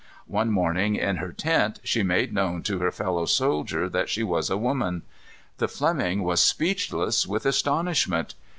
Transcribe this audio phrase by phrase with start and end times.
[0.25, 4.49] One morning, in her tent, she made known to her fellow soldier that she was
[4.49, 5.03] a woman.
[5.59, 8.33] The Fleming was speechless with astonishment.